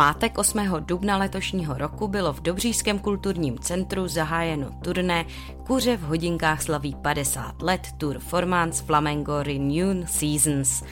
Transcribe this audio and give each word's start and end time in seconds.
Pátek 0.00 0.38
8. 0.38 0.58
dubna 0.80 1.16
letošního 1.16 1.78
roku 1.78 2.08
bylo 2.08 2.32
v 2.32 2.40
Dobřížském 2.40 2.98
kulturním 2.98 3.58
centru 3.58 4.08
zahájeno 4.08 4.70
turné 4.82 5.24
Kuře 5.66 5.96
v 5.96 6.02
hodinkách 6.02 6.62
slaví 6.62 6.96
50 7.02 7.62
let 7.62 7.80
Tour 7.98 8.18
Formans 8.18 8.80
Flamengo 8.80 9.42
Renewn 9.42 10.06
Seasons. 10.06 10.82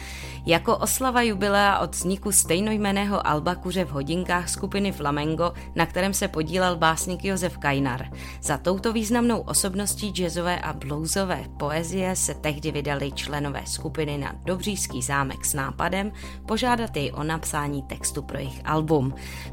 Jako 0.46 0.76
oslava 0.76 1.22
jubilea 1.22 1.78
od 1.78 1.94
vzniku 1.94 2.32
stejnojmeného 2.32 3.26
Alba 3.26 3.54
Kuře 3.54 3.84
v 3.84 3.90
hodinkách 3.90 4.48
skupiny 4.48 4.92
Flamengo, 4.92 5.52
na 5.74 5.86
kterém 5.86 6.14
se 6.14 6.28
podílel 6.28 6.76
básník 6.76 7.24
Josef 7.24 7.58
Kajnar. 7.58 8.10
Za 8.42 8.58
touto 8.58 8.92
významnou 8.92 9.40
osobností 9.40 10.12
jazzové 10.12 10.58
a 10.58 10.72
bluesové 10.72 11.44
poezie 11.58 12.16
se 12.16 12.34
tehdy 12.34 12.70
vydali 12.70 13.12
členové 13.12 13.62
skupiny 13.66 14.18
na 14.18 14.34
Dobřížský 14.44 15.02
zámek 15.02 15.44
s 15.44 15.54
nápadem 15.54 16.12
požádat 16.46 16.96
jej 16.96 17.12
o 17.14 17.22
napsání 17.22 17.82
textu 17.82 18.22
pro 18.22 18.38
jejich 18.38 18.60
album. 18.64 18.97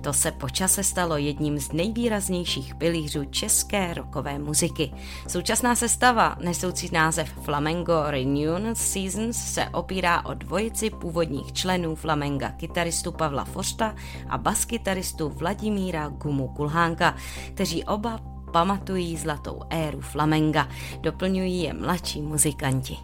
To 0.01 0.13
se 0.13 0.31
počase 0.31 0.83
stalo 0.83 1.17
jedním 1.17 1.59
z 1.59 1.71
nejvýraznějších 1.71 2.75
pilířů 2.75 3.25
české 3.25 3.93
rokové 3.93 4.39
muziky. 4.39 4.91
Současná 5.27 5.75
sestava, 5.75 6.35
nesoucí 6.39 6.89
název 6.91 7.29
Flamengo 7.41 8.03
Reunion 8.07 8.75
Seasons, 8.75 9.37
se 9.53 9.69
opírá 9.69 10.25
o 10.25 10.33
dvojici 10.33 10.89
původních 10.89 11.53
členů 11.53 11.95
Flamenga, 11.95 12.49
kytaristu 12.49 13.11
Pavla 13.11 13.45
Fošta 13.45 13.95
a 14.29 14.37
baskytaristu 14.37 15.29
Vladimíra 15.29 16.07
Gumu 16.07 16.47
Kulhánka, 16.47 17.15
kteří 17.53 17.83
oba 17.83 18.19
pamatují 18.51 19.17
zlatou 19.17 19.61
éru 19.69 20.01
flamenga, 20.01 20.69
doplňují 21.01 21.63
je 21.63 21.73
mladší 21.73 22.21
muzikanti. 22.21 22.97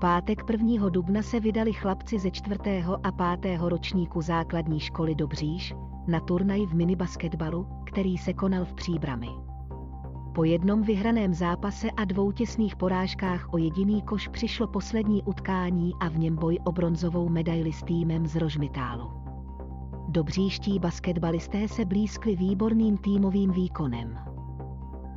Pátek 0.00 0.44
1. 0.50 0.88
dubna 0.88 1.22
se 1.22 1.40
vydali 1.40 1.72
chlapci 1.72 2.18
ze 2.18 2.30
4. 2.30 2.58
a 3.02 3.36
5. 3.36 3.58
ročníku 3.60 4.22
základní 4.22 4.80
školy 4.80 5.14
Dobříž 5.14 5.74
na 6.06 6.20
turnaj 6.20 6.66
v 6.66 6.74
minibasketbalu, 6.74 7.66
který 7.86 8.18
se 8.18 8.32
konal 8.32 8.64
v 8.64 8.74
Příbrami. 8.74 9.28
Po 10.34 10.44
jednom 10.44 10.82
vyhraném 10.82 11.34
zápase 11.34 11.90
a 11.90 12.04
dvou 12.04 12.32
těsných 12.32 12.76
porážkách 12.76 13.52
o 13.52 13.58
jediný 13.58 14.02
koš 14.02 14.28
přišlo 14.28 14.66
poslední 14.66 15.22
utkání 15.22 15.92
a 16.00 16.08
v 16.08 16.18
něm 16.18 16.36
boj 16.36 16.58
o 16.64 16.72
bronzovou 16.72 17.28
medaili 17.28 17.72
s 17.72 17.82
týmem 17.82 18.26
z 18.26 18.36
Rožmitálu. 18.36 19.10
Dobříští 20.08 20.78
basketbalisté 20.78 21.68
se 21.68 21.84
blízkli 21.84 22.36
výborným 22.36 22.98
týmovým 22.98 23.50
výkonem. 23.50 24.37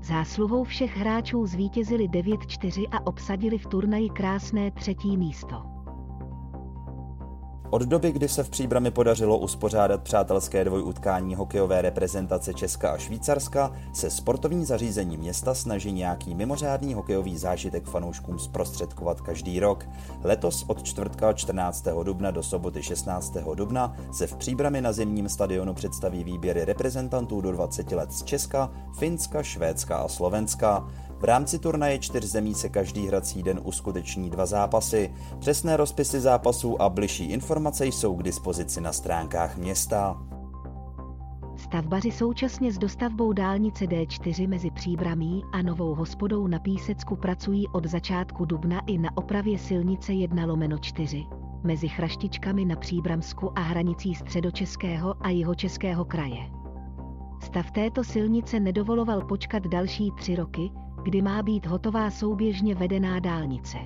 Zásluhou 0.04 0.64
všech 0.64 0.98
hráčů 0.98 1.46
zvítězili 1.46 2.08
9-4 2.08 2.88
a 2.92 3.08
obsadili 3.08 3.58
v 3.58 3.66
turnaji 3.68 4.10
krásné 4.10 4.72
třetí 4.72 5.18
místo. 5.18 5.71
Od 7.72 7.82
doby, 7.82 8.12
kdy 8.12 8.30
se 8.30 8.44
v 8.44 8.50
Příbrami 8.50 8.92
podařilo 8.92 9.38
uspořádat 9.38 10.02
přátelské 10.02 10.66
dvojutkání 10.66 11.36
hokejové 11.36 11.82
reprezentace 11.82 12.54
Česka 12.54 12.92
a 12.92 12.98
Švýcarska, 12.98 13.72
se 13.94 14.09
sportovní 14.09 14.66
zařízení 14.66 15.18
města 15.18 15.54
snaží 15.54 15.92
nějaký 15.92 16.36
mimořádný 16.36 16.94
hokejový 16.94 17.38
zážitek 17.38 17.86
fanouškům 17.86 18.40
zprostředkovat 18.40 19.22
každý 19.22 19.59
rok. 19.59 19.86
Letos 20.24 20.66
od 20.68 20.84
čtvrtka 20.84 21.34
14. 21.34 21.88
dubna 22.04 22.32
do 22.32 22.44
soboty 22.44 22.84
16. 22.84 23.38
dubna 23.56 23.96
se 24.12 24.28
v 24.28 24.36
Příbrami 24.36 24.82
na 24.82 24.92
zimním 24.92 25.30
stadionu 25.30 25.74
představí 25.74 26.24
výběry 26.24 26.66
reprezentantů 26.66 27.42
do 27.42 27.52
20 27.52 27.92
let 27.92 28.12
z 28.12 28.24
Česka, 28.24 28.72
Finska, 29.00 29.44
Švédska 29.44 29.98
a 29.98 30.08
Slovenska. 30.08 30.88
V 31.22 31.24
rámci 31.24 31.59
turnaje 31.59 32.00
čtyř 32.00 32.24
zemí 32.24 32.56
se 32.56 32.70
každý 32.70 33.08
hrací 33.08 33.44
den 33.44 33.59
uskuteční 33.64 34.30
dva 34.30 34.46
zápasy. 34.46 35.14
Přesné 35.40 35.78
rozpisy 35.78 36.20
zápasů 36.20 36.82
a 36.82 36.90
bližší 36.90 37.26
informace 37.26 37.86
jsou 37.86 38.16
k 38.16 38.24
dispozici 38.24 38.82
na 38.82 38.94
stránkách 38.94 39.58
města. 39.58 40.18
Stavbaři 41.58 42.12
současně 42.12 42.72
s 42.72 42.78
dostavbou 42.78 43.34
dálnice 43.34 43.86
D4 43.86 44.48
mezi 44.48 44.72
Příbramí 44.72 45.44
a 45.54 45.62
Novou 45.62 45.96
hospodou 45.96 46.48
na 46.48 46.59
Písecku 46.59 47.16
pracují 47.16 47.68
od 47.68 47.86
začátku 47.86 48.46
dubna 48.46 48.82
i 48.88 48.98
na 48.98 49.09
opravě 49.18 49.59
silnice 49.59 50.14
1 50.14 50.46
lomeno 50.46 50.78
4 50.78 51.26
mezi 51.64 51.88
Chraštičkami 51.88 52.66
na 52.66 52.76
Příbramsku 52.76 53.59
a 53.59 53.62
hranicí 53.62 54.16
středočeského 54.16 55.16
a 55.22 55.30
jihočeského 55.30 56.06
kraje. 56.06 56.62
Stav 57.44 57.72
této 57.72 58.03
silnice 58.03 58.59
nedovoloval 58.59 59.22
počkat 59.22 59.68
další 59.68 60.12
tři 60.12 60.36
roky, 60.36 60.72
kdy 61.04 61.22
má 61.22 61.44
být 61.44 61.66
hotová 61.66 62.10
souběžně 62.10 62.76
vedená 62.76 63.20
dálnice. 63.20 63.78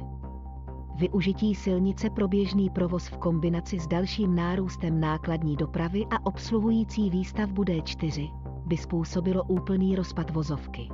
Využití 0.96 1.56
silnice 1.56 2.10
pro 2.10 2.28
běžný 2.28 2.70
provoz 2.70 3.08
v 3.08 3.18
kombinaci 3.18 3.80
s 3.80 3.88
dalším 3.88 4.36
nárůstem 4.36 5.00
nákladní 5.00 5.56
dopravy 5.56 6.06
a 6.12 6.26
obsluhující 6.26 7.10
výstavbu 7.10 7.64
D4 7.64 8.32
by 8.66 8.78
způsobilo 8.78 9.44
úplný 9.44 9.96
rozpad 9.96 10.32
vozovky. 10.32 10.90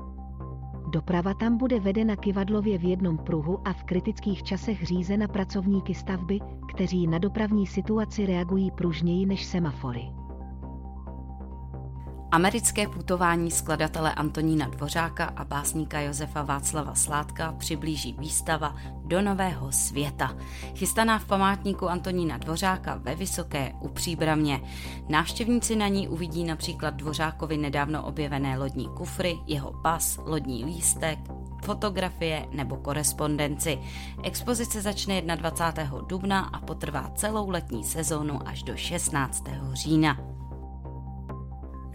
Doprava 0.91 1.33
tam 1.33 1.57
bude 1.57 1.79
vedena 1.79 2.15
kivadlově 2.15 2.77
v 2.77 2.83
jednom 2.83 3.17
pruhu 3.17 3.67
a 3.67 3.73
v 3.73 3.83
kritických 3.83 4.43
časech 4.43 4.83
řízena 4.83 5.27
pracovníky 5.27 5.93
stavby, 5.93 6.39
kteří 6.73 7.07
na 7.07 7.17
dopravní 7.17 7.67
situaci 7.67 8.25
reagují 8.25 8.71
pružněji 8.71 9.25
než 9.25 9.45
semafory. 9.45 10.20
Americké 12.31 12.87
putování 12.87 13.51
skladatele 13.51 14.13
Antonína 14.13 14.67
Dvořáka 14.67 15.25
a 15.25 15.45
básníka 15.45 15.99
Josefa 15.99 16.43
Václava 16.43 16.95
Sládka 16.95 17.51
přiblíží 17.51 18.15
výstava 18.19 18.75
do 19.05 19.21
nového 19.21 19.71
světa. 19.71 20.35
Chystaná 20.75 21.19
v 21.19 21.25
památníku 21.25 21.89
Antonína 21.89 22.37
Dvořáka 22.37 22.95
ve 22.95 23.15
Vysoké 23.15 23.73
u 23.79 23.87
Příbramě. 23.87 24.61
Návštěvníci 25.09 25.75
na 25.75 25.87
ní 25.87 26.07
uvidí 26.07 26.43
například 26.43 26.93
Dvořákovi 26.93 27.57
nedávno 27.57 28.03
objevené 28.03 28.57
lodní 28.57 28.89
kufry, 28.97 29.37
jeho 29.47 29.73
pas, 29.81 30.19
lodní 30.25 30.65
lístek, 30.65 31.19
fotografie 31.63 32.45
nebo 32.51 32.77
korespondenci. 32.77 33.79
Expozice 34.23 34.81
začne 34.81 35.21
21. 35.21 36.01
dubna 36.01 36.39
a 36.39 36.59
potrvá 36.59 37.11
celou 37.15 37.49
letní 37.49 37.83
sezónu 37.83 38.47
až 38.47 38.63
do 38.63 38.77
16. 38.77 39.43
října. 39.73 40.30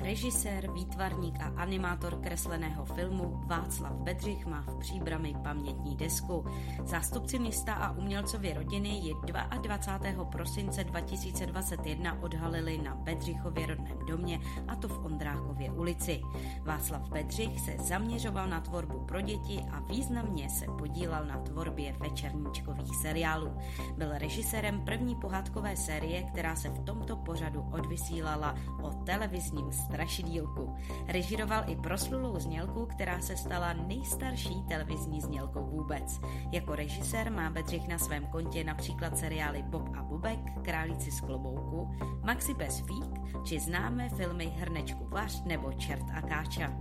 Režisér, 0.07 0.71
výtvarník 0.71 1.41
a 1.41 1.53
animátor 1.57 2.21
kresleného 2.21 2.85
filmu 2.85 3.43
Václav 3.47 3.93
Bedřich 3.93 4.47
má 4.47 4.63
v 4.63 4.79
příbrami 4.79 5.35
pamětní 5.43 5.97
desku. 5.97 6.45
Zástupci 6.85 7.39
města 7.39 7.75
a 7.75 7.91
umělcově 7.91 8.55
rodiny 8.55 8.89
ji 8.89 9.15
22. 9.63 10.25
prosince 10.25 10.85
2021 10.85 12.23
odhalili 12.23 12.79
na 12.79 12.95
Bedřichově 12.95 13.67
rodném 13.67 13.99
domě, 14.07 14.41
a 14.69 14.77
to 14.77 14.89
v 14.89 15.05
Ondrákově 15.05 15.71
ulici. 15.71 16.21
Václav 16.63 17.09
Bedřich 17.09 17.61
se 17.61 17.77
zaměřoval 17.79 18.49
na 18.49 18.61
tvorbu 18.61 18.99
pro 18.99 19.21
děti 19.21 19.61
a 19.73 19.81
významně 19.81 20.51
se 20.51 20.67
podílel 20.79 21.27
na 21.27 21.39
tvorbě 21.39 21.93
večerníčkových 21.93 22.86
seriálů. 23.07 23.59
Byl 23.97 24.19
režisérem 24.19 24.81
první 24.81 25.15
pohádkové 25.15 25.77
série, 25.77 26.23
která 26.23 26.57
se 26.57 26.69
v 26.69 26.85
tomto 26.85 27.17
pořadu 27.17 27.65
odvysílala 27.73 28.55
o 28.83 28.91
televizním 28.91 29.73
strašidílku. 29.73 30.77
Režiroval 31.07 31.65
i 31.67 31.77
proslulou 31.77 32.39
znělku, 32.39 32.87
která 32.87 33.21
se 33.21 33.37
stala 33.37 33.73
nejstarší 33.73 34.63
televizní 34.69 35.21
znělkou 35.21 35.65
vůbec. 35.65 36.21
Jako 36.53 36.75
režisér 36.75 37.33
má 37.33 37.51
Bedřich 37.51 37.89
na 37.89 37.99
svém 37.99 38.27
kontě 38.27 38.65
například 38.65 39.19
seriály 39.19 39.63
Bob 39.63 39.89
a 39.99 40.03
Bubek, 40.03 40.39
Králíci 40.63 41.11
z 41.11 41.21
klobouku, 41.21 41.91
Maxi 42.25 42.55
bez 42.55 42.81
fík, 42.81 43.45
či 43.45 43.61
známé 43.61 44.09
filmy 44.09 44.47
Hrnečku 44.47 45.07
vař 45.09 45.43
nebo 45.45 45.73
Čert 45.73 46.07
a 46.15 46.23
káča. 46.23 46.73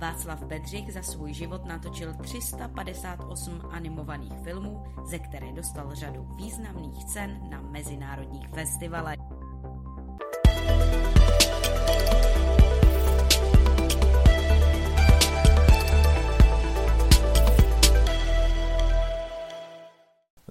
Václav 0.00 0.42
Bedřich 0.42 0.92
za 0.92 1.02
svůj 1.02 1.34
život 1.34 1.64
natočil 1.64 2.14
358 2.22 3.60
animovaných 3.70 4.32
filmů, 4.44 4.84
ze 5.10 5.18
které 5.18 5.52
dostal 5.52 5.94
řadu 5.94 6.28
významných 6.36 7.04
cen 7.04 7.40
na 7.50 7.60
mezinárodních 7.60 8.48
festivalech. 8.48 9.18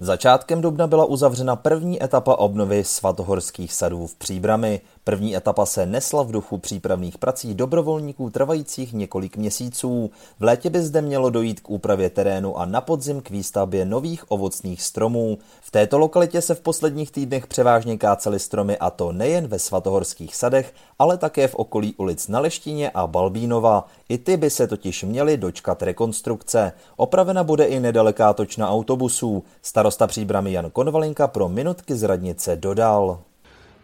Začátkem 0.02 0.60
dubna 0.60 0.86
byla 0.86 1.04
uzavřena 1.04 1.56
první 1.56 2.02
etapa 2.02 2.34
obnovy 2.34 2.84
svatohorských 2.84 3.72
sadů 3.72 4.06
v 4.06 4.14
Příbrami. 4.14 4.80
První 5.04 5.36
etapa 5.36 5.66
se 5.66 5.86
nesla 5.86 6.22
v 6.22 6.32
duchu 6.32 6.58
přípravných 6.58 7.18
prací 7.18 7.54
dobrovolníků 7.54 8.30
trvajících 8.30 8.92
několik 8.92 9.36
měsíců. 9.36 10.10
V 10.40 10.42
létě 10.42 10.70
by 10.70 10.82
zde 10.82 11.02
mělo 11.02 11.30
dojít 11.30 11.60
k 11.60 11.70
úpravě 11.70 12.10
terénu 12.10 12.58
a 12.58 12.64
na 12.64 12.80
podzim 12.80 13.20
k 13.20 13.30
výstavbě 13.30 13.84
nových 13.84 14.30
ovocných 14.30 14.82
stromů. 14.82 15.38
V 15.60 15.70
této 15.70 15.98
lokalitě 15.98 16.40
se 16.40 16.54
v 16.54 16.60
posledních 16.60 17.10
týdnech 17.10 17.46
převážně 17.46 17.98
kácely 17.98 18.38
stromy 18.38 18.78
a 18.78 18.90
to 18.90 19.12
nejen 19.12 19.46
ve 19.46 19.58
svatohorských 19.58 20.36
sadech, 20.36 20.74
ale 20.98 21.18
také 21.18 21.48
v 21.48 21.54
okolí 21.54 21.94
ulic 21.94 22.28
na 22.28 22.40
Leštině 22.40 22.90
a 22.90 23.06
Balbínova. 23.06 23.86
I 24.08 24.18
ty 24.18 24.36
by 24.36 24.50
se 24.50 24.66
totiž 24.66 25.04
měly 25.04 25.36
dočkat 25.36 25.82
rekonstrukce. 25.82 26.72
Opravena 26.96 27.44
bude 27.44 27.64
i 27.64 27.80
nedaleká 27.80 28.32
točna 28.32 28.70
autobusů. 28.70 29.44
Starosta 29.62 30.06
příbramy 30.06 30.52
Jan 30.52 30.70
Konvalinka 30.70 31.28
pro 31.28 31.48
minutky 31.48 31.96
z 31.96 32.02
radnice 32.02 32.56
dodal. 32.56 33.18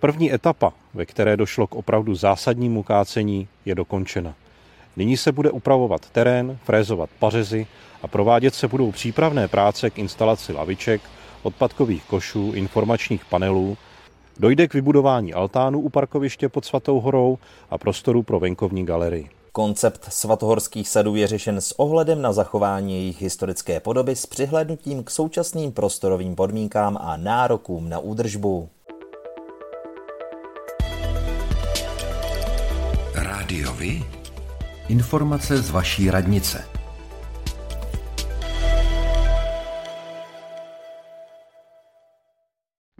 První 0.00 0.34
etapa, 0.34 0.72
ve 0.94 1.06
které 1.06 1.36
došlo 1.36 1.66
k 1.66 1.74
opravdu 1.74 2.14
zásadnímu 2.14 2.82
kácení, 2.82 3.48
je 3.64 3.74
dokončena. 3.74 4.34
Nyní 4.96 5.16
se 5.16 5.32
bude 5.32 5.50
upravovat 5.50 6.10
terén, 6.10 6.58
frézovat 6.64 7.10
pařezy 7.18 7.66
a 8.02 8.08
provádět 8.08 8.54
se 8.54 8.68
budou 8.68 8.92
přípravné 8.92 9.48
práce 9.48 9.90
k 9.90 9.98
instalaci 9.98 10.52
laviček, 10.52 11.00
odpadkových 11.42 12.04
košů, 12.04 12.52
informačních 12.54 13.24
panelů, 13.24 13.76
dojde 14.38 14.68
k 14.68 14.74
vybudování 14.74 15.34
altánu 15.34 15.80
u 15.80 15.88
parkoviště 15.88 16.48
pod 16.48 16.64
Svatou 16.64 17.00
horou 17.00 17.38
a 17.70 17.78
prostoru 17.78 18.22
pro 18.22 18.40
venkovní 18.40 18.86
galerii. 18.86 19.28
Koncept 19.52 20.04
svatohorských 20.08 20.88
sadů 20.88 21.16
je 21.16 21.26
řešen 21.26 21.60
s 21.60 21.78
ohledem 21.80 22.22
na 22.22 22.32
zachování 22.32 22.94
jejich 22.94 23.22
historické 23.22 23.80
podoby 23.80 24.16
s 24.16 24.26
přihlédnutím 24.26 25.04
k 25.04 25.10
současným 25.10 25.72
prostorovým 25.72 26.34
podmínkám 26.34 26.98
a 27.00 27.16
nárokům 27.16 27.88
na 27.88 27.98
údržbu. 27.98 28.68
Rádiovi? 33.46 34.04
Informace 34.88 35.62
z 35.62 35.70
vaší 35.70 36.10
radnice. 36.10 36.68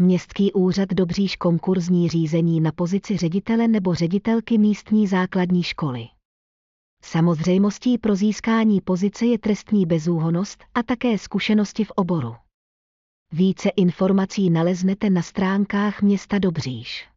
Městský 0.01 0.53
úřad 0.53 0.89
Dobříž 0.89 1.37
konkurzní 1.37 2.09
řízení 2.09 2.61
na 2.61 2.73
pozici 2.73 3.17
ředitele 3.17 3.69
nebo 3.69 3.95
ředitelky 3.95 4.59
místní 4.59 5.07
základní 5.07 5.63
školy. 5.63 6.05
Samozřejmostí 7.03 7.99
pro 7.99 8.17
získání 8.17 8.81
pozice 8.81 9.27
je 9.27 9.39
trestní 9.39 9.87
bezúhonost 9.87 10.65
a 10.75 10.83
také 10.83 11.19
zkušenosti 11.19 11.85
v 11.85 11.91
oboru. 11.91 12.35
Více 13.33 13.69
informací 13.69 14.51
naleznete 14.51 15.11
na 15.11 15.23
stránkách 15.23 16.03
města 16.03 16.39
Dobříž. 16.39 17.16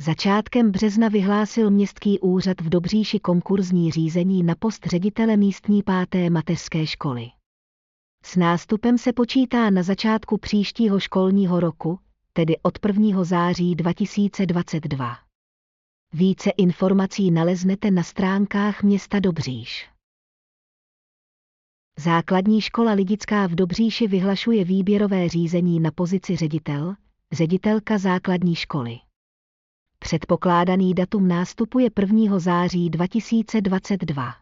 Začátkem 0.00 0.70
března 0.70 1.08
vyhlásil 1.08 1.70
Městský 1.70 2.20
úřad 2.20 2.60
v 2.60 2.68
Dobříši 2.68 3.20
konkurzní 3.20 3.90
řízení 3.90 4.42
na 4.42 4.54
post 4.54 4.86
ředitele 4.86 5.36
místní 5.36 5.82
páté 5.82 6.30
mateřské 6.30 6.86
školy. 6.86 7.26
S 8.24 8.36
nástupem 8.36 8.98
se 8.98 9.12
počítá 9.12 9.70
na 9.70 9.82
začátku 9.82 10.38
příštího 10.38 11.00
školního 11.00 11.60
roku, 11.60 11.98
tedy 12.32 12.58
od 12.62 12.78
1. 12.86 13.24
září 13.24 13.74
2022. 13.74 15.16
Více 16.12 16.50
informací 16.50 17.30
naleznete 17.30 17.90
na 17.90 18.02
stránkách 18.02 18.82
města 18.82 19.20
Dobříš. 19.20 19.90
Základní 21.98 22.60
škola 22.60 22.92
Lidická 22.92 23.46
v 23.46 23.54
Dobříši 23.54 24.06
vyhlašuje 24.06 24.64
výběrové 24.64 25.28
řízení 25.28 25.80
na 25.80 25.90
pozici 25.90 26.36
ředitel, 26.36 26.94
ředitelka 27.32 27.98
základní 27.98 28.54
školy. 28.54 28.98
Předpokládaný 30.08 30.94
datum 30.94 31.28
nástupu 31.28 31.78
je 31.78 31.90
1. 32.00 32.38
září 32.38 32.90
2022. 32.90 34.34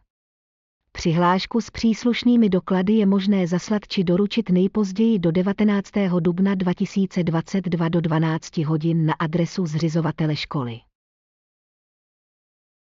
Přihlášku 0.93 1.61
s 1.61 1.71
příslušnými 1.71 2.49
doklady 2.49 2.93
je 2.93 3.07
možné 3.07 3.47
zaslat 3.47 3.83
či 3.89 4.05
doručit 4.05 4.51
nejpozději 4.51 5.19
do 5.19 5.31
19. 5.31 5.91
dubna 6.21 6.55
2022 6.55 7.89
do 7.89 8.01
12 8.01 8.57
hodin 8.59 9.07
na 9.07 9.15
adresu 9.15 9.67
zřizovatele 9.67 10.37
školy. 10.37 10.81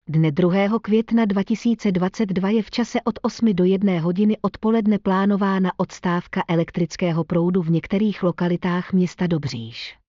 Dne 0.08 0.32
2. 0.32 0.78
května 0.82 1.24
2022 1.24 2.50
je 2.50 2.62
v 2.62 2.70
čase 2.70 2.98
od 3.04 3.18
8 3.22 3.54
do 3.54 3.64
1 3.64 4.00
hodiny 4.00 4.36
odpoledne 4.42 4.98
plánována 4.98 5.70
odstávka 5.76 6.42
elektrického 6.48 7.24
proudu 7.24 7.62
v 7.62 7.70
některých 7.70 8.22
lokalitách 8.22 8.92
města 8.92 9.26
Dobříž. 9.26 10.05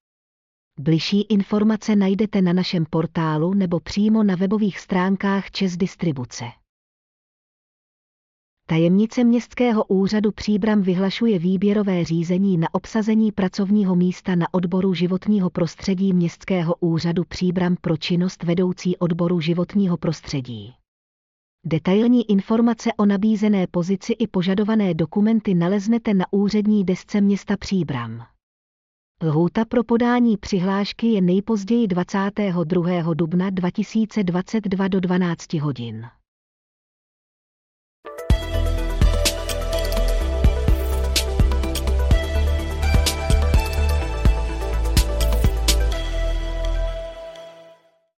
Bližší 0.80 1.22
informace 1.22 1.96
najdete 1.96 2.42
na 2.42 2.52
našem 2.52 2.86
portálu 2.90 3.54
nebo 3.54 3.80
přímo 3.80 4.22
na 4.22 4.34
webových 4.34 4.78
stránkách 4.78 5.50
Čes 5.50 5.76
Distribuce. 5.76 6.44
Tajemnice 8.66 9.24
Městského 9.24 9.84
úřadu 9.84 10.32
Příbram 10.32 10.82
vyhlašuje 10.82 11.38
výběrové 11.38 12.04
řízení 12.04 12.58
na 12.58 12.74
obsazení 12.74 13.32
pracovního 13.32 13.96
místa 13.96 14.34
na 14.34 14.54
odboru 14.54 14.94
životního 14.94 15.50
prostředí 15.50 16.12
Městského 16.12 16.74
úřadu 16.80 17.24
Příbram 17.28 17.76
pro 17.80 17.96
činnost 17.96 18.42
vedoucí 18.42 18.96
odboru 18.96 19.40
životního 19.40 19.96
prostředí. 19.96 20.74
Detailní 21.66 22.30
informace 22.30 22.90
o 22.96 23.06
nabízené 23.06 23.66
pozici 23.66 24.12
i 24.12 24.26
požadované 24.26 24.94
dokumenty 24.94 25.54
naleznete 25.54 26.14
na 26.14 26.24
úřední 26.30 26.84
desce 26.84 27.20
města 27.20 27.56
Příbram. 27.56 28.37
Lhůta 29.22 29.64
pro 29.64 29.84
podání 29.84 30.36
přihlášky 30.36 31.06
je 31.06 31.20
nejpozději 31.20 31.88
22. 31.88 33.14
dubna 33.14 33.50
2022 33.50 34.88
do 34.88 35.00
12 35.00 35.54
hodin. 35.54 36.06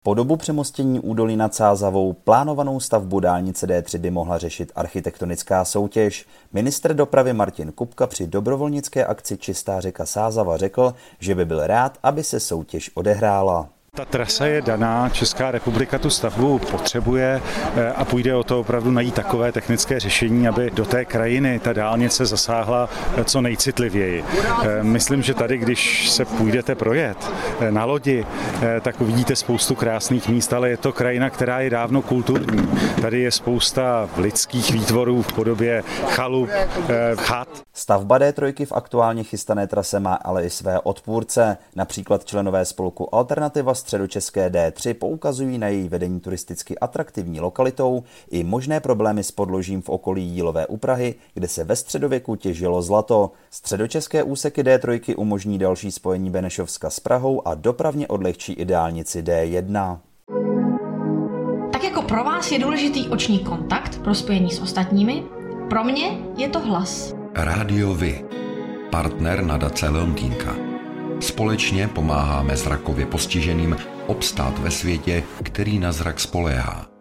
Po 0.08 0.14
dobu 0.14 0.36
přemostění 0.36 1.00
údolí 1.00 1.36
nad 1.36 1.54
Sázavou 1.54 2.12
plánovanou 2.12 2.80
stavbu 2.80 3.20
dálnice 3.20 3.66
D3 3.66 3.98
by 3.98 4.10
mohla 4.10 4.38
řešit 4.38 4.72
architektonická 4.74 5.64
soutěž. 5.64 6.26
Ministr 6.52 6.94
dopravy 6.94 7.32
Martin 7.32 7.72
Kupka 7.72 8.06
při 8.06 8.26
dobrovolnické 8.26 9.04
akci 9.04 9.38
Čistá 9.38 9.80
řeka 9.80 10.06
Sázava 10.06 10.56
řekl, 10.56 10.94
že 11.18 11.34
by 11.34 11.44
byl 11.44 11.66
rád, 11.66 11.98
aby 12.02 12.24
se 12.24 12.40
soutěž 12.40 12.90
odehrála. 12.94 13.68
Ta 13.94 14.04
trasa 14.04 14.46
je 14.46 14.62
daná, 14.62 15.08
Česká 15.08 15.50
republika 15.50 15.98
tu 15.98 16.10
stavbu 16.10 16.58
potřebuje 16.58 17.42
eh, 17.76 17.92
a 17.92 18.04
půjde 18.04 18.34
o 18.34 18.44
to 18.44 18.60
opravdu 18.60 18.90
najít 18.90 19.14
takové 19.14 19.52
technické 19.52 20.00
řešení, 20.00 20.48
aby 20.48 20.70
do 20.70 20.84
té 20.84 21.04
krajiny 21.04 21.58
ta 21.58 21.72
dálnice 21.72 22.26
zasáhla 22.26 22.88
eh, 23.16 23.24
co 23.24 23.40
nejcitlivěji. 23.40 24.24
Eh, 24.62 24.82
myslím, 24.82 25.22
že 25.22 25.34
tady, 25.34 25.58
když 25.58 26.10
se 26.10 26.24
půjdete 26.24 26.74
projet 26.74 27.32
na 27.70 27.84
lodi, 27.84 28.26
tak 28.80 29.00
uvidíte 29.00 29.36
spoustu 29.36 29.74
krásných 29.74 30.28
míst, 30.28 30.52
ale 30.52 30.70
je 30.70 30.76
to 30.76 30.92
krajina, 30.92 31.30
která 31.30 31.60
je 31.60 31.70
dávno 31.70 32.02
kulturní. 32.02 32.68
Tady 33.02 33.20
je 33.20 33.30
spousta 33.30 34.08
lidských 34.16 34.72
výtvorů 34.72 35.22
v 35.22 35.32
podobě 35.32 35.82
chalup, 36.08 36.50
chat. 37.16 37.48
Stavba 37.72 38.18
D3 38.18 38.66
v 38.66 38.72
aktuálně 38.72 39.24
chystané 39.24 39.66
trase 39.66 40.00
má 40.00 40.14
ale 40.14 40.44
i 40.44 40.50
své 40.50 40.80
odpůrce. 40.80 41.56
Například 41.76 42.24
členové 42.24 42.64
spolku 42.64 43.14
Alternativa 43.14 43.74
středočeské 43.78 44.48
D3 44.50 44.94
poukazují 44.94 45.58
na 45.58 45.68
její 45.68 45.88
vedení 45.88 46.20
turisticky 46.20 46.78
atraktivní 46.78 47.40
lokalitou 47.40 48.02
i 48.30 48.44
možné 48.44 48.80
problémy 48.80 49.24
s 49.24 49.30
podložím 49.30 49.82
v 49.82 49.88
okolí 49.88 50.24
Jílové 50.24 50.66
úprahy, 50.66 51.14
kde 51.34 51.48
se 51.48 51.64
ve 51.64 51.76
středověku 51.76 52.36
těžilo 52.36 52.82
zlato. 52.82 53.32
Středočeské 53.50 54.22
úseky 54.22 54.62
D3 54.62 55.14
umožní 55.16 55.58
další 55.58 55.92
spojení 55.92 56.30
Benešovska 56.30 56.90
s 56.90 57.00
Prahou 57.00 57.48
a 57.48 57.54
dopravně 57.54 58.08
odlehčí 58.08 58.52
i 58.52 58.64
dálnici 58.64 59.22
D1. 59.22 59.98
Tak 61.72 61.84
jako 61.84 62.02
pro 62.02 62.24
vás 62.24 62.52
je 62.52 62.58
důležitý 62.58 63.08
oční 63.08 63.38
kontakt 63.38 63.98
pro 63.98 64.14
spojení 64.14 64.50
s 64.50 64.60
ostatními, 64.60 65.22
pro 65.70 65.84
mě 65.84 66.18
je 66.36 66.48
to 66.48 66.60
hlas. 66.60 67.14
Rádio 67.34 67.94
Vy, 67.94 68.24
partner 68.90 69.44
nadace 69.44 69.88
Leontýnka. 69.88 70.67
Společně 71.20 71.88
pomáháme 71.88 72.56
zrakově 72.56 73.06
postiženým 73.06 73.76
obstát 74.06 74.58
ve 74.58 74.70
světě, 74.70 75.22
který 75.42 75.78
na 75.78 75.92
zrak 75.92 76.20
spoléhá. 76.20 76.97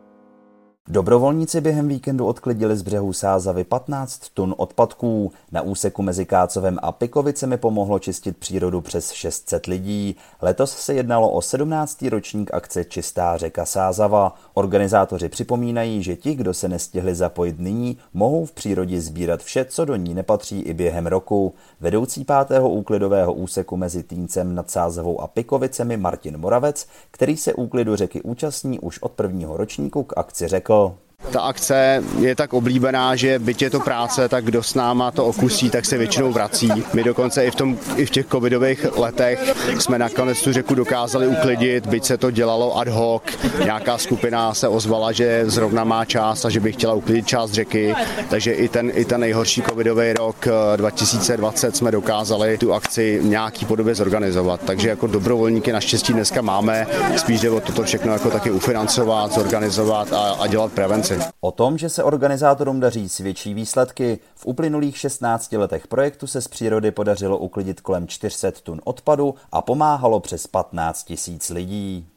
Dobrovolníci 0.89 1.61
během 1.61 1.87
víkendu 1.87 2.25
odklidili 2.25 2.77
z 2.77 2.81
břehu 2.81 3.13
Sázavy 3.13 3.63
15 3.63 4.21
tun 4.33 4.55
odpadků. 4.57 5.31
Na 5.51 5.61
úseku 5.61 6.01
mezi 6.01 6.25
Kácovem 6.25 6.77
a 6.81 6.91
Pikovicemi 6.91 7.57
pomohlo 7.57 7.99
čistit 7.99 8.37
přírodu 8.37 8.81
přes 8.81 9.11
600 9.11 9.65
lidí. 9.65 10.15
Letos 10.41 10.71
se 10.71 10.93
jednalo 10.93 11.29
o 11.29 11.41
17. 11.41 12.01
ročník 12.01 12.53
akce 12.53 12.85
Čistá 12.85 13.37
řeka 13.37 13.65
Sázava. 13.65 14.35
Organizátoři 14.53 15.29
připomínají, 15.29 16.03
že 16.03 16.15
ti, 16.15 16.35
kdo 16.35 16.53
se 16.53 16.67
nestihli 16.67 17.15
zapojit 17.15 17.59
nyní, 17.59 17.97
mohou 18.13 18.45
v 18.45 18.51
přírodě 18.51 19.01
sbírat 19.01 19.43
vše, 19.43 19.65
co 19.65 19.85
do 19.85 19.95
ní 19.95 20.13
nepatří 20.13 20.59
i 20.59 20.73
během 20.73 21.07
roku. 21.07 21.53
Vedoucí 21.81 22.25
pátého 22.25 22.69
úklidového 22.69 23.33
úseku 23.33 23.77
mezi 23.77 24.03
Týncem 24.03 24.55
nad 24.55 24.71
Sázavou 24.71 25.21
a 25.21 25.27
Pikovicemi 25.27 25.97
Martin 25.97 26.37
Moravec, 26.37 26.87
který 27.11 27.37
se 27.37 27.53
úklidu 27.53 27.95
řeky 27.95 28.21
účastní 28.21 28.79
už 28.79 29.01
od 29.01 29.11
prvního 29.11 29.57
ročníku 29.57 30.03
k 30.03 30.17
akci 30.17 30.47
řekl, 30.47 30.76
Oh. 30.77 31.06
Ta 31.37 31.43
akce 31.43 32.03
je 32.19 32.35
tak 32.35 32.53
oblíbená, 32.53 33.15
že 33.15 33.39
byť 33.39 33.61
je 33.61 33.69
to 33.69 33.79
práce, 33.79 34.29
tak 34.29 34.45
kdo 34.45 34.63
s 34.63 34.73
náma 34.73 35.11
to 35.11 35.25
okusí, 35.25 35.69
tak 35.69 35.85
se 35.85 35.97
většinou 35.97 36.31
vrací. 36.31 36.69
My 36.93 37.03
dokonce 37.03 37.45
i 37.45 37.51
v, 37.51 37.55
tom, 37.55 37.77
i 37.95 38.05
v 38.05 38.09
těch 38.09 38.25
covidových 38.25 38.97
letech 38.97 39.53
jsme 39.79 39.99
nakonec 39.99 40.41
tu 40.41 40.53
řeku 40.53 40.75
dokázali 40.75 41.27
uklidit, 41.27 41.87
byť 41.87 42.05
se 42.05 42.17
to 42.17 42.31
dělalo 42.31 42.77
ad 42.77 42.87
hoc. 42.87 43.21
Nějaká 43.63 43.97
skupina 43.97 44.53
se 44.53 44.67
ozvala, 44.67 45.11
že 45.11 45.43
zrovna 45.45 45.83
má 45.83 46.05
čas 46.05 46.45
a 46.45 46.49
že 46.49 46.59
by 46.59 46.71
chtěla 46.71 46.93
uklidit 46.93 47.27
část 47.27 47.51
řeky, 47.51 47.95
takže 48.29 48.53
i 48.53 48.67
ten, 48.67 48.91
i 48.93 49.05
ten 49.05 49.21
nejhorší 49.21 49.61
covidový 49.61 50.13
rok 50.13 50.47
2020 50.75 51.75
jsme 51.75 51.91
dokázali 51.91 52.57
tu 52.57 52.73
akci 52.73 53.19
nějaký 53.23 53.65
podobě 53.65 53.95
zorganizovat. 53.95 54.61
Takže 54.65 54.89
jako 54.89 55.07
dobrovolníky 55.07 55.71
naštěstí 55.71 56.13
dneska 56.13 56.41
máme, 56.41 56.87
spíš 57.17 57.41
jde 57.41 57.49
o 57.49 57.59
toto 57.59 57.83
všechno 57.83 58.13
jako 58.13 58.31
taky 58.31 58.51
ufinancovat, 58.51 59.33
zorganizovat 59.33 60.13
a, 60.13 60.35
a 60.39 60.47
dělat 60.47 60.71
prevenci. 60.71 61.16
O 61.41 61.51
tom, 61.51 61.77
že 61.77 61.89
se 61.89 62.03
organizátorům 62.03 62.79
daří 62.79 63.09
svědčí 63.09 63.53
výsledky, 63.53 64.19
v 64.35 64.45
uplynulých 64.45 64.97
16 64.97 65.51
letech 65.51 65.87
projektu 65.87 66.27
se 66.27 66.41
z 66.41 66.47
přírody 66.47 66.91
podařilo 66.91 67.37
uklidit 67.37 67.81
kolem 67.81 68.07
400 68.07 68.51
tun 68.63 68.81
odpadu 68.83 69.35
a 69.51 69.61
pomáhalo 69.61 70.19
přes 70.19 70.47
15 70.47 71.03
tisíc 71.03 71.49
lidí. 71.49 72.07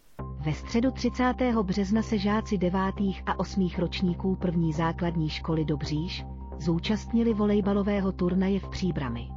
Ve 0.40 0.52
středu 0.52 0.90
30. 0.90 1.34
března 1.62 2.02
se 2.02 2.18
žáci 2.18 2.58
9. 2.58 2.80
a 3.26 3.38
8. 3.38 3.68
ročníků 3.78 4.36
první 4.36 4.72
základní 4.72 5.28
školy 5.28 5.64
Dobříž 5.64 6.24
zúčastnili 6.58 7.34
volejbalového 7.34 8.12
turnaje 8.12 8.60
v 8.60 8.68
Příbrami. 8.68 9.28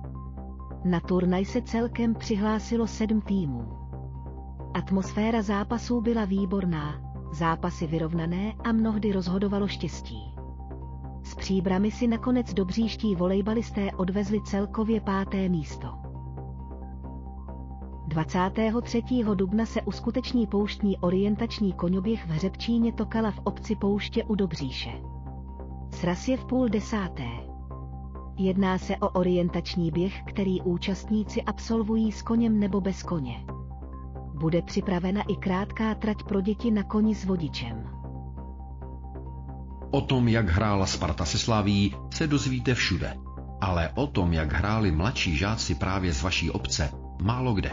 Na 0.86 1.00
turnaj 1.00 1.46
se 1.46 1.62
celkem 1.62 2.16
přihlásilo 2.16 2.88
sedm 2.88 3.22
týmů. 3.22 3.68
Atmosféra 4.74 5.42
zápasů 5.42 6.02
byla 6.02 6.26
výborná, 6.26 7.13
zápasy 7.34 7.88
vyrovnané 7.88 8.54
a 8.64 8.72
mnohdy 8.72 9.12
rozhodovalo 9.12 9.68
štěstí. 9.68 10.34
S 11.24 11.36
příbrami 11.36 11.92
si 11.92 12.08
nakonec 12.08 12.54
dobříští 12.54 13.16
volejbalisté 13.16 13.92
odvezli 13.92 14.42
celkově 14.42 15.02
páté 15.02 15.50
místo. 15.50 15.88
23. 18.08 19.04
dubna 19.34 19.66
se 19.66 19.82
uskuteční 19.82 20.48
pouštní 20.48 20.98
orientační 20.98 21.74
koňoběh 21.74 22.26
v 22.26 22.30
Hřebčíně 22.30 22.94
Tokala 22.94 23.32
v 23.32 23.40
obci 23.44 23.76
Pouště 23.76 24.24
u 24.24 24.36
Dobříše. 24.36 24.92
Sraz 25.92 26.28
je 26.28 26.38
v 26.38 26.46
půl 26.46 26.70
desáté. 26.70 27.30
Jedná 28.38 28.78
se 28.78 28.98
o 28.98 29.10
orientační 29.10 29.92
běh, 29.92 30.24
který 30.24 30.62
účastníci 30.62 31.42
absolvují 31.42 32.12
s 32.12 32.22
koněm 32.22 32.60
nebo 32.60 32.82
bez 32.82 33.04
koně 33.04 33.46
bude 34.44 34.62
připravena 34.62 35.22
i 35.22 35.36
krátká 35.36 35.96
trať 35.96 36.24
pro 36.24 36.42
děti 36.42 36.72
na 36.72 36.84
koni 36.84 37.16
s 37.16 37.26
vodičem. 37.26 37.90
O 39.92 40.02
tom, 40.02 40.28
jak 40.28 40.50
hrála 40.50 40.86
Sparta 40.86 41.26
se 41.26 41.40
Slaví, 41.40 41.96
se 42.14 42.28
dozvíte 42.28 42.74
všude. 42.74 43.16
Ale 43.62 43.90
o 43.96 44.08
tom, 44.08 44.34
jak 44.34 44.54
hráli 44.54 44.92
mladší 44.92 45.38
žáci 45.38 45.76
právě 45.76 46.14
z 46.14 46.22
vaší 46.22 46.52
obce, 46.52 46.92
málo 47.22 47.54
kde. 47.54 47.72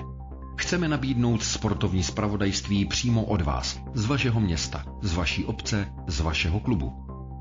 Chceme 0.56 0.88
nabídnout 0.88 1.42
sportovní 1.42 2.02
spravodajství 2.02 2.84
přímo 2.84 3.24
od 3.24 3.42
vás, 3.42 3.80
z 3.94 4.04
vašeho 4.04 4.40
města, 4.40 4.84
z 5.02 5.14
vaší 5.14 5.44
obce, 5.44 5.92
z 6.06 6.20
vašeho 6.20 6.60
klubu. 6.60 6.92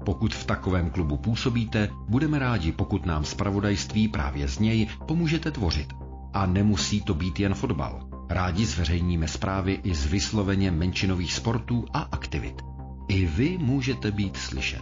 Pokud 0.06 0.34
v 0.34 0.46
takovém 0.46 0.90
klubu 0.90 1.18
působíte, 1.18 1.90
budeme 2.08 2.40
rádi, 2.40 2.72
pokud 2.72 3.06
nám 3.06 3.26
spravodajství 3.26 4.08
právě 4.08 4.48
z 4.48 4.60
něj 4.60 4.88
pomůžete 5.08 5.52
tvořit. 5.52 5.94
A 6.34 6.46
nemusí 6.46 7.02
to 7.02 7.14
být 7.14 7.40
jen 7.40 7.54
fotbal. 7.54 8.19
Rádi 8.30 8.66
zveřejníme 8.66 9.28
zprávy 9.28 9.80
i 9.84 9.96
z 9.96 10.06
vysloveně 10.06 10.72
menšinových 10.72 11.34
sportů 11.34 11.86
a 11.94 12.00
aktivit. 12.00 12.62
I 13.08 13.26
vy 13.26 13.58
můžete 13.58 14.12
být 14.12 14.38
slyšet. 14.38 14.82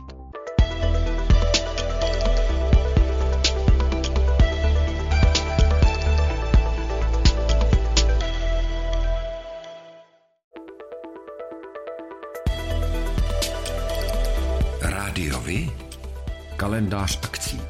Rádiovi? 14.81 15.71
Kalendář 16.55 17.19
akcí. 17.23 17.61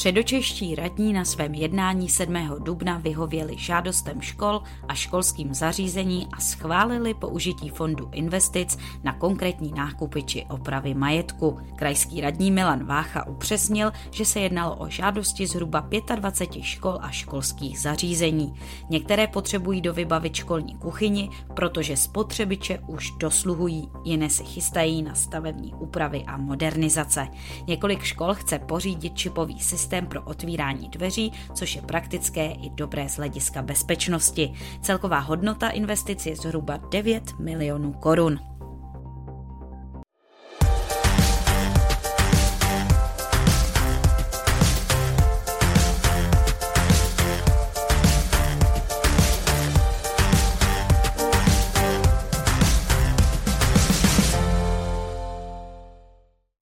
Středočeští 0.00 0.74
radní 0.74 1.12
na 1.12 1.24
svém 1.24 1.54
jednání 1.54 2.08
7. 2.08 2.34
dubna 2.58 2.98
vyhověli 2.98 3.58
žádostem 3.58 4.20
škol 4.20 4.62
a 4.88 4.94
školským 4.94 5.54
zařízení 5.54 6.28
a 6.32 6.40
schválili 6.40 7.14
použití 7.14 7.68
fondu 7.68 8.08
investic 8.12 8.78
na 9.04 9.12
konkrétní 9.12 9.72
nákupy 9.72 10.22
či 10.22 10.46
opravy 10.50 10.94
majetku. 10.94 11.58
Krajský 11.76 12.20
radní 12.20 12.50
Milan 12.50 12.84
Vácha 12.84 13.26
upřesnil, 13.26 13.92
že 14.10 14.24
se 14.24 14.40
jednalo 14.40 14.76
o 14.76 14.88
žádosti 14.88 15.46
zhruba 15.46 15.88
25 16.14 16.62
škol 16.62 16.98
a 17.00 17.10
školských 17.10 17.80
zařízení. 17.80 18.54
Některé 18.90 19.26
potřebují 19.26 19.80
do 19.80 19.94
vybavit 19.94 20.34
školní 20.34 20.74
kuchyni, 20.74 21.30
protože 21.54 21.96
spotřebiče 21.96 22.78
už 22.86 23.10
dosluhují, 23.10 23.88
jiné 24.04 24.30
se 24.30 24.44
chystají 24.44 25.02
na 25.02 25.14
stavební 25.14 25.74
úpravy 25.74 26.24
a 26.26 26.36
modernizace. 26.36 27.28
Několik 27.66 28.02
škol 28.02 28.34
chce 28.34 28.58
pořídit 28.58 29.14
čipový 29.14 29.60
systém 29.60 29.89
systém 29.90 30.06
pro 30.06 30.22
otvírání 30.22 30.88
dveří, 30.88 31.32
což 31.54 31.76
je 31.76 31.82
praktické 31.82 32.46
i 32.46 32.70
dobré 32.70 33.08
z 33.08 33.16
hlediska 33.16 33.62
bezpečnosti. 33.62 34.52
Celková 34.82 35.18
hodnota 35.18 35.68
investic 35.68 36.26
je 36.26 36.36
zhruba 36.36 36.76
9 36.90 37.38
milionů 37.38 37.92
korun. 37.92 38.49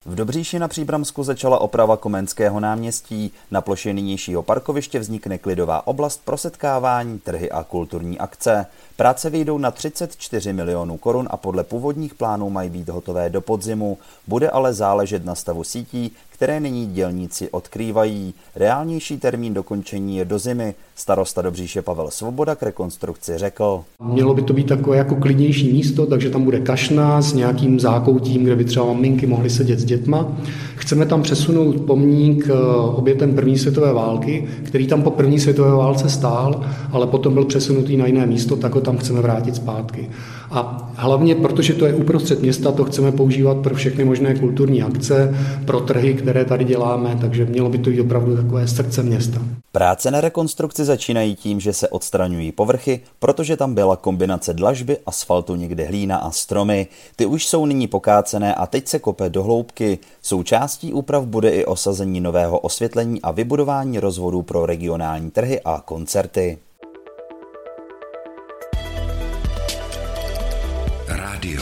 Dobříši 0.05 0.59
na 0.59 0.67
Příbramsku 0.67 1.23
začala 1.23 1.59
oprava 1.59 1.97
Komenského 1.97 2.59
náměstí. 2.59 3.31
Na 3.51 3.61
ploše 3.61 3.93
nynějšího 3.93 4.43
parkoviště 4.43 4.99
vznikne 4.99 5.37
klidová 5.37 5.87
oblast 5.87 6.21
pro 6.25 6.37
setkávání, 6.37 7.19
trhy 7.19 7.51
a 7.51 7.63
kulturní 7.63 8.19
akce. 8.19 8.65
Práce 8.95 9.29
vyjdou 9.29 9.57
na 9.57 9.71
34 9.71 10.53
milionů 10.53 10.97
korun 10.97 11.27
a 11.31 11.37
podle 11.37 11.63
původních 11.63 12.13
plánů 12.13 12.49
mají 12.49 12.69
být 12.69 12.89
hotové 12.89 13.29
do 13.29 13.41
podzimu. 13.41 13.97
Bude 14.27 14.49
ale 14.49 14.73
záležet 14.73 15.25
na 15.25 15.35
stavu 15.35 15.63
sítí, 15.63 16.11
které 16.39 16.59
nyní 16.59 16.87
dělníci 16.87 17.49
odkrývají. 17.49 18.33
Reálnější 18.55 19.17
termín 19.17 19.53
dokončení 19.53 20.17
je 20.17 20.25
do 20.25 20.39
zimy. 20.39 20.75
Starosta 20.95 21.41
Dobříše 21.41 21.81
Pavel 21.81 22.09
Svoboda 22.11 22.55
k 22.55 22.63
rekonstrukci 22.63 23.37
řekl. 23.37 23.83
Mělo 24.03 24.33
by 24.33 24.41
to 24.41 24.53
být 24.53 24.67
takové 24.67 24.97
jako 24.97 25.15
klidnější 25.15 25.73
místo, 25.73 26.05
takže 26.05 26.29
tam 26.29 26.43
bude 26.43 26.59
kašna 26.59 27.21
s 27.21 27.33
nějakým 27.33 27.79
zákoutím, 27.79 28.43
kde 28.43 28.55
by 28.55 28.65
třeba 28.65 28.85
maminky 28.85 29.27
mohly 29.27 29.49
sedět 29.49 29.79
s 29.79 29.85
dětma. 29.85 30.37
Chceme 30.75 31.05
tam 31.05 31.21
přesunout 31.21 31.81
pomník 31.81 32.49
eh, 32.49 32.53
obětem 32.75 33.35
první 33.35 33.57
světové 33.57 33.93
války, 33.93 34.47
který 34.63 34.87
tam 34.87 35.01
po 35.01 35.11
první 35.11 35.39
světové 35.39 35.71
válce 35.71 36.09
stál, 36.09 36.65
ale 36.91 37.07
potom 37.07 37.33
byl 37.33 37.45
přesunutý 37.45 37.97
na 37.97 38.05
jiné 38.05 38.25
místo, 38.25 38.55
tak 38.55 38.75
ho 38.75 38.81
tam 38.81 38.97
chceme 38.97 39.21
vrátit 39.21 39.55
zpátky. 39.55 40.09
A 40.51 40.91
hlavně, 40.95 41.35
protože 41.35 41.73
to 41.73 41.85
je 41.85 41.93
uprostřed 41.93 42.41
města, 42.41 42.71
to 42.71 42.85
chceme 42.85 43.11
používat 43.11 43.57
pro 43.57 43.75
všechny 43.75 44.05
možné 44.05 44.35
kulturní 44.35 44.83
akce, 44.83 45.35
pro 45.65 45.79
trhy, 45.79 46.13
které 46.13 46.45
tady 46.45 46.65
děláme, 46.65 47.17
takže 47.21 47.45
mělo 47.45 47.69
by 47.69 47.77
to 47.77 47.89
být 47.89 47.99
opravdu 47.99 48.35
takové 48.35 48.67
srdce 48.67 49.03
města. 49.03 49.41
Práce 49.71 50.11
na 50.11 50.21
rekonstrukci 50.21 50.85
začínají 50.85 51.35
tím, 51.35 51.59
že 51.59 51.73
se 51.73 51.87
odstraňují 51.87 52.51
povrchy, 52.51 52.99
protože 53.19 53.57
tam 53.57 53.73
byla 53.73 53.95
kombinace 53.95 54.53
dlažby, 54.53 54.97
asfaltu, 55.05 55.55
někde 55.55 55.85
hlína 55.85 56.17
a 56.17 56.31
stromy. 56.31 56.87
Ty 57.15 57.25
už 57.25 57.47
jsou 57.47 57.65
nyní 57.65 57.87
pokácené 57.87 58.55
a 58.55 58.65
teď 58.65 58.87
se 58.87 58.99
kope 58.99 59.29
do 59.29 59.43
hloubky. 59.43 59.99
Součástí 60.21 60.93
úprav 60.93 61.25
bude 61.25 61.49
i 61.49 61.65
osazení 61.65 62.21
nového 62.21 62.59
osvětlení 62.59 63.21
a 63.21 63.31
vybudování 63.31 63.99
rozvodů 63.99 64.41
pro 64.41 64.65
regionální 64.65 65.31
trhy 65.31 65.61
a 65.65 65.81
koncerty. 65.85 66.57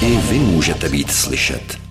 I 0.00 0.16
vy 0.16 0.38
můžete 0.38 0.88
být 0.88 1.10
slyšet. 1.10 1.87